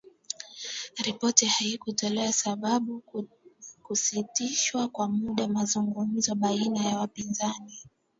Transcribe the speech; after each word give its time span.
Ripoti 1.05 1.45
haikutoa 1.45 2.31
sababu 2.33 3.03
ya 3.15 3.23
kusitishwa 3.83 4.87
kwa 4.87 5.09
muda 5.09 5.47
mazungumzo 5.47 6.35
baina 6.35 6.85
ya 6.85 6.97
wapinzani. 6.99 7.83